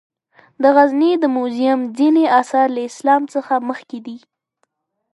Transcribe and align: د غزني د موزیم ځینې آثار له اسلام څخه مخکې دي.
د 0.61 0.63
غزني 0.75 1.11
د 1.19 1.25
موزیم 1.35 1.79
ځینې 1.97 2.23
آثار 2.39 2.67
له 2.75 2.81
اسلام 2.89 3.21
څخه 3.33 3.53
مخکې 3.69 3.99
دي. 4.05 4.17